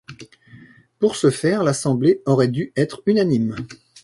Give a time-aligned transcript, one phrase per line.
[0.97, 3.55] Pour ce faire, l'assemblée aurait dû être unanime.